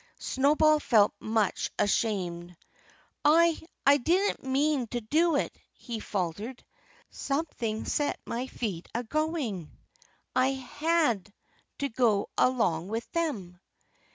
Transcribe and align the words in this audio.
Snowball 0.17 0.79
felt 0.79 1.13
much 1.19 1.69
ashamed. 1.77 2.57
"I 3.23 3.61
I 3.85 3.97
didn't 3.97 4.43
mean 4.43 4.87
to 4.87 4.99
do 4.99 5.35
it," 5.35 5.55
he 5.73 5.99
faltered. 5.99 6.63
"Something 7.11 7.85
set 7.85 8.19
my 8.25 8.47
feet 8.47 8.89
a 8.95 9.03
going. 9.03 9.69
I 10.35 10.53
had 10.53 11.31
to 11.77 11.89
go 11.89 12.29
along 12.35 12.87
with 12.87 13.11
them!" 13.11 13.59